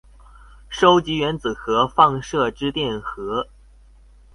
[0.67, 3.47] 收集原子核放射之電荷